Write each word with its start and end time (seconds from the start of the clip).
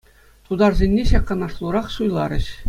Тутарсенне 0.47 1.03
ҫак 1.11 1.23
канашлурах 1.33 1.85
суйларӗҫ. 1.99 2.45